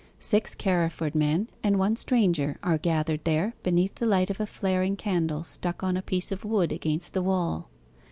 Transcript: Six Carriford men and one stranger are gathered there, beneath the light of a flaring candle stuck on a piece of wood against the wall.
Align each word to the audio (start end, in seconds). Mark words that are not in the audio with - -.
Six 0.17 0.55
Carriford 0.55 1.13
men 1.13 1.47
and 1.61 1.77
one 1.77 1.95
stranger 1.95 2.57
are 2.63 2.79
gathered 2.79 3.23
there, 3.23 3.53
beneath 3.61 3.93
the 3.93 4.07
light 4.07 4.31
of 4.31 4.39
a 4.39 4.47
flaring 4.47 4.95
candle 4.95 5.43
stuck 5.43 5.83
on 5.83 5.95
a 5.95 6.01
piece 6.01 6.31
of 6.31 6.43
wood 6.43 6.71
against 6.71 7.13
the 7.13 7.21
wall. 7.21 7.69